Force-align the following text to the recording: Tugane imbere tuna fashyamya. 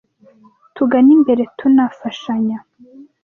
Tugane 0.75 1.11
imbere 1.17 1.43
tuna 1.57 1.83
fashyamya. 1.99 2.59